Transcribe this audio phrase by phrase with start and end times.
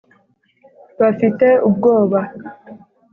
[0.99, 2.19] Bafite ubwoba.